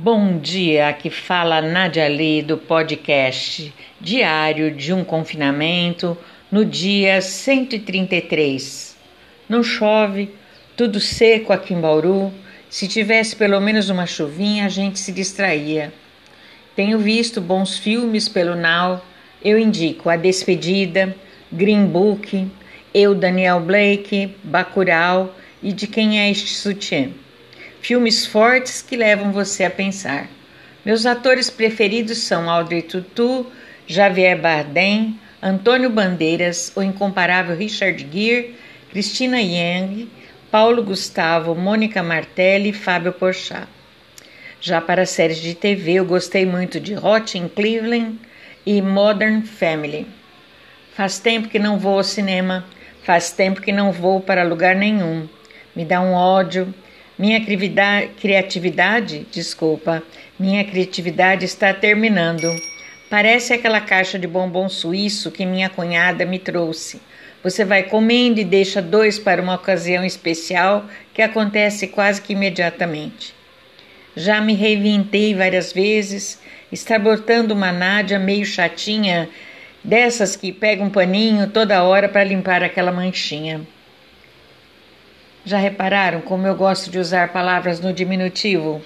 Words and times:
Bom 0.00 0.38
dia, 0.38 0.86
aqui 0.86 1.10
fala 1.10 1.60
Nadia 1.60 2.06
Lee 2.06 2.40
do 2.40 2.56
podcast 2.56 3.74
Diário 4.00 4.70
de 4.70 4.92
um 4.92 5.02
Confinamento 5.02 6.16
no 6.52 6.64
dia 6.64 7.20
133. 7.20 8.96
Não 9.48 9.60
chove, 9.60 10.32
tudo 10.76 11.00
seco 11.00 11.52
aqui 11.52 11.74
em 11.74 11.80
Bauru. 11.80 12.32
Se 12.70 12.86
tivesse 12.86 13.34
pelo 13.34 13.60
menos 13.60 13.88
uma 13.88 14.06
chuvinha, 14.06 14.66
a 14.66 14.68
gente 14.68 15.00
se 15.00 15.10
distraía. 15.10 15.92
Tenho 16.76 17.00
visto 17.00 17.40
bons 17.40 17.76
filmes 17.76 18.28
pelo 18.28 18.54
Now. 18.54 19.04
Eu 19.44 19.58
indico 19.58 20.08
A 20.08 20.14
Despedida, 20.14 21.12
Green 21.50 21.86
Book, 21.86 22.48
Eu, 22.94 23.16
Daniel 23.16 23.58
Blake, 23.58 24.32
Bacurau 24.44 25.34
e 25.60 25.72
De 25.72 25.88
Quem 25.88 26.20
é 26.20 26.30
Este 26.30 26.54
Sutiã. 26.54 27.10
Filmes 27.88 28.26
fortes 28.26 28.82
que 28.82 28.98
levam 28.98 29.32
você 29.32 29.64
a 29.64 29.70
pensar. 29.70 30.28
Meus 30.84 31.06
atores 31.06 31.48
preferidos 31.48 32.18
são 32.18 32.50
Audrey 32.50 32.82
Tutu, 32.82 33.46
Javier 33.86 34.38
Bardem, 34.38 35.18
Antônio 35.42 35.88
Bandeiras, 35.88 36.70
o 36.76 36.82
incomparável 36.82 37.56
Richard 37.56 38.06
Gere, 38.12 38.54
Cristina 38.90 39.40
Yang, 39.40 40.06
Paulo 40.50 40.82
Gustavo, 40.82 41.54
Mônica 41.54 42.02
Martelli 42.02 42.68
e 42.68 42.72
Fábio 42.74 43.14
Porchat. 43.14 43.66
Já 44.60 44.82
para 44.82 45.06
séries 45.06 45.38
de 45.38 45.54
TV, 45.54 45.94
eu 45.94 46.04
gostei 46.04 46.44
muito 46.44 46.78
de 46.78 46.94
Hot 46.94 47.38
in 47.38 47.48
Cleveland 47.48 48.18
e 48.66 48.82
Modern 48.82 49.40
Family. 49.40 50.06
Faz 50.92 51.18
tempo 51.18 51.48
que 51.48 51.58
não 51.58 51.78
vou 51.78 51.96
ao 51.96 52.04
cinema, 52.04 52.66
faz 53.02 53.30
tempo 53.30 53.62
que 53.62 53.72
não 53.72 53.92
vou 53.92 54.20
para 54.20 54.44
lugar 54.44 54.76
nenhum. 54.76 55.26
Me 55.74 55.86
dá 55.86 56.02
um 56.02 56.12
ódio, 56.12 56.74
minha 57.18 57.44
criatividade, 57.44 59.26
desculpa, 59.32 60.02
minha 60.38 60.64
criatividade 60.64 61.44
está 61.44 61.74
terminando. 61.74 62.48
Parece 63.10 63.52
aquela 63.52 63.80
caixa 63.80 64.18
de 64.18 64.26
bombom 64.26 64.68
suíço 64.68 65.32
que 65.32 65.44
minha 65.44 65.68
cunhada 65.68 66.24
me 66.24 66.38
trouxe. 66.38 67.00
Você 67.42 67.64
vai 67.64 67.82
comendo 67.82 68.38
e 68.38 68.44
deixa 68.44 68.80
dois 68.80 69.18
para 69.18 69.42
uma 69.42 69.54
ocasião 69.54 70.04
especial 70.04 70.86
que 71.12 71.20
acontece 71.20 71.88
quase 71.88 72.22
que 72.22 72.34
imediatamente. 72.34 73.34
Já 74.14 74.40
me 74.40 74.54
reinventei 74.54 75.34
várias 75.34 75.72
vezes, 75.72 76.40
está 76.70 76.98
botando 76.98 77.52
uma 77.52 77.72
Nádia 77.72 78.18
meio 78.18 78.44
chatinha, 78.44 79.28
dessas 79.82 80.36
que 80.36 80.52
pega 80.52 80.84
um 80.84 80.90
paninho 80.90 81.48
toda 81.48 81.82
hora 81.82 82.08
para 82.08 82.22
limpar 82.24 82.62
aquela 82.62 82.92
manchinha. 82.92 83.60
Já 85.48 85.56
repararam 85.56 86.20
como 86.20 86.46
eu 86.46 86.54
gosto 86.54 86.90
de 86.90 86.98
usar 86.98 87.32
palavras 87.32 87.80
no 87.80 87.90
diminutivo? 87.90 88.82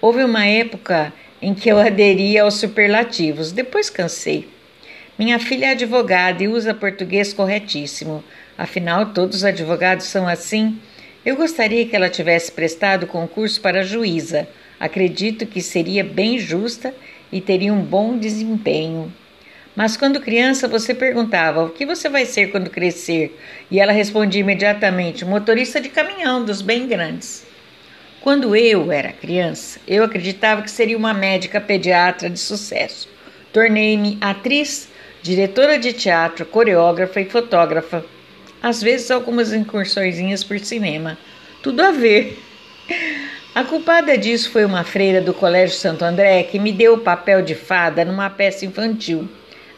Houve 0.00 0.24
uma 0.24 0.44
época 0.44 1.12
em 1.40 1.54
que 1.54 1.68
eu 1.68 1.78
aderia 1.78 2.42
aos 2.42 2.54
superlativos, 2.54 3.52
depois 3.52 3.88
cansei. 3.88 4.48
Minha 5.16 5.38
filha 5.38 5.66
é 5.66 5.70
advogada 5.70 6.42
e 6.42 6.48
usa 6.48 6.74
português 6.74 7.32
corretíssimo. 7.32 8.24
Afinal, 8.58 9.12
todos 9.12 9.36
os 9.36 9.44
advogados 9.44 10.06
são 10.06 10.26
assim. 10.26 10.80
Eu 11.24 11.36
gostaria 11.36 11.86
que 11.86 11.94
ela 11.94 12.10
tivesse 12.10 12.50
prestado 12.50 13.06
concurso 13.06 13.60
para 13.60 13.84
juíza. 13.84 14.48
Acredito 14.80 15.46
que 15.46 15.62
seria 15.62 16.02
bem 16.02 16.40
justa 16.40 16.92
e 17.30 17.40
teria 17.40 17.72
um 17.72 17.82
bom 17.82 18.18
desempenho. 18.18 19.12
Mas 19.74 19.96
quando 19.96 20.20
criança 20.20 20.66
você 20.66 20.92
perguntava: 20.92 21.64
"O 21.64 21.70
que 21.70 21.86
você 21.86 22.08
vai 22.08 22.26
ser 22.26 22.50
quando 22.50 22.70
crescer?" 22.70 23.38
E 23.70 23.78
ela 23.78 23.92
respondia 23.92 24.40
imediatamente: 24.40 25.24
"Motorista 25.24 25.80
de 25.80 25.88
caminhão 25.88 26.44
dos 26.44 26.60
bem 26.60 26.86
grandes." 26.86 27.46
Quando 28.20 28.54
eu 28.54 28.92
era 28.92 29.12
criança, 29.12 29.80
eu 29.88 30.04
acreditava 30.04 30.60
que 30.60 30.70
seria 30.70 30.96
uma 30.96 31.14
médica 31.14 31.58
pediatra 31.58 32.28
de 32.28 32.38
sucesso. 32.38 33.08
Tornei-me 33.50 34.18
atriz, 34.20 34.88
diretora 35.22 35.78
de 35.78 35.94
teatro, 35.94 36.44
coreógrafa 36.44 37.20
e 37.20 37.24
fotógrafa. 37.24 38.04
Às 38.62 38.82
vezes 38.82 39.10
algumas 39.10 39.54
incursõezinhas 39.54 40.44
por 40.44 40.58
cinema. 40.58 41.16
Tudo 41.62 41.80
a 41.82 41.90
ver. 41.90 42.38
A 43.54 43.64
culpada 43.64 44.18
disso 44.18 44.50
foi 44.50 44.66
uma 44.66 44.84
freira 44.84 45.20
do 45.20 45.32
Colégio 45.32 45.76
Santo 45.76 46.04
André 46.04 46.42
que 46.42 46.58
me 46.58 46.72
deu 46.72 46.94
o 46.94 47.00
papel 47.00 47.40
de 47.40 47.54
fada 47.54 48.04
numa 48.04 48.28
peça 48.28 48.66
infantil. 48.66 49.26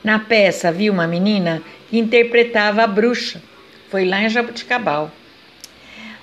Na 0.05 0.19
peça 0.19 0.69
havia 0.69 0.91
uma 0.91 1.07
menina 1.07 1.63
que 1.89 1.97
interpretava 1.97 2.83
a 2.83 2.87
bruxa. 2.89 3.41
Foi 3.89 4.05
lá 4.05 4.21
em 4.21 4.29
Jabuticabal. 4.29 5.13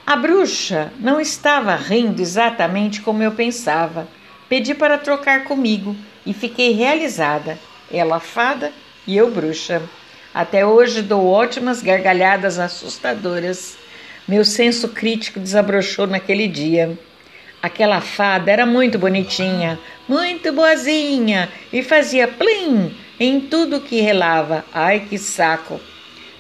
A 0.06 0.18
bruxa 0.18 0.92
não 1.00 1.22
estava 1.22 1.76
rindo 1.76 2.22
exatamente 2.22 3.00
como 3.02 3.24
eu 3.24 3.32
pensava. 3.32 4.08
Pedi 4.50 4.74
para 4.74 4.98
trocar 4.98 5.46
comigo 5.46 5.96
e 6.26 6.34
fiquei 6.34 6.74
realizada. 6.74 7.58
Ela 7.90 8.20
fada 8.20 8.74
e 9.08 9.16
eu 9.16 9.32
bruxa. 9.32 9.82
Até 10.34 10.66
hoje 10.66 11.02
dou 11.02 11.26
ótimas 11.26 11.82
gargalhadas 11.82 12.60
assustadoras. 12.60 13.78
Meu 14.28 14.44
senso 14.44 14.90
crítico 14.90 15.40
desabrochou 15.40 16.06
naquele 16.06 16.50
dia. 16.50 17.00
Aquela 17.62 18.02
fada 18.02 18.52
era 18.52 18.66
muito 18.66 19.00
bonitinha, 19.00 19.80
muito 20.08 20.52
boazinha 20.52 21.50
e 21.72 21.82
fazia 21.82 22.28
plim 22.28 22.94
em 23.20 23.40
tudo 23.42 23.82
que 23.82 24.02
relava. 24.02 24.64
Ai, 24.74 25.02
que 25.10 25.18
saco! 25.18 25.80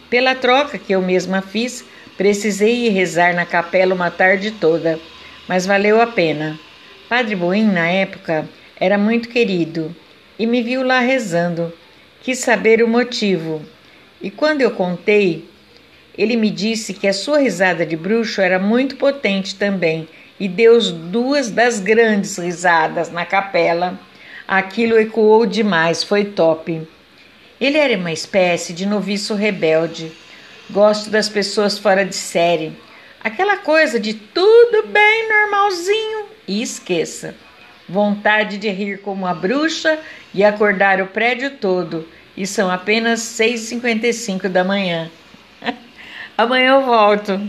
Pela 0.09 0.33
troca 0.33 0.77
que 0.77 0.93
eu 0.93 1.01
mesma 1.01 1.41
fiz, 1.41 1.85
precisei 2.17 2.87
ir 2.87 2.89
rezar 2.89 3.33
na 3.33 3.45
capela 3.45 3.93
uma 3.93 4.09
tarde 4.09 4.51
toda, 4.51 4.99
mas 5.47 5.65
valeu 5.65 6.01
a 6.01 6.07
pena. 6.07 6.59
Padre 7.07 7.35
Boim, 7.35 7.63
na 7.63 7.87
época, 7.87 8.47
era 8.79 8.97
muito 8.97 9.29
querido 9.29 9.95
e 10.37 10.47
me 10.47 10.61
viu 10.63 10.83
lá 10.83 10.99
rezando. 10.99 11.73
Quis 12.21 12.39
saber 12.39 12.81
o 12.83 12.87
motivo. 12.87 13.61
E 14.21 14.31
quando 14.31 14.61
eu 14.61 14.71
contei, 14.71 15.47
ele 16.17 16.35
me 16.35 16.49
disse 16.49 16.93
que 16.93 17.07
a 17.07 17.13
sua 17.13 17.39
risada 17.39 17.85
de 17.85 17.95
bruxo 17.95 18.41
era 18.41 18.59
muito 18.59 18.95
potente 18.95 19.55
também 19.55 20.07
e 20.39 20.47
deu 20.47 20.79
duas 20.81 21.49
das 21.49 21.79
grandes 21.79 22.37
risadas 22.37 23.11
na 23.11 23.25
capela. 23.25 23.99
Aquilo 24.51 24.97
ecoou 24.97 25.45
demais, 25.45 26.03
foi 26.03 26.25
top. 26.25 26.81
Ele 27.61 27.77
era 27.77 27.95
uma 27.95 28.11
espécie 28.11 28.73
de 28.73 28.83
noviço 28.83 29.35
rebelde. 29.35 30.11
Gosto 30.71 31.11
das 31.11 31.29
pessoas 31.29 31.77
fora 31.77 32.03
de 32.03 32.15
série. 32.15 32.75
Aquela 33.23 33.57
coisa 33.57 33.99
de 33.99 34.15
tudo 34.15 34.87
bem 34.87 35.29
normalzinho 35.29 36.25
e 36.47 36.63
esqueça. 36.63 37.35
Vontade 37.87 38.57
de 38.57 38.67
rir 38.69 39.01
como 39.01 39.27
a 39.27 39.35
bruxa 39.35 39.99
e 40.33 40.43
acordar 40.43 40.99
o 40.99 41.05
prédio 41.05 41.51
todo. 41.57 42.07
E 42.35 42.47
são 42.47 42.71
apenas 42.71 43.19
6h55 43.19 44.47
da 44.47 44.63
manhã. 44.63 45.11
Amanhã 46.35 46.71
eu 46.71 46.85
volto. 46.87 47.39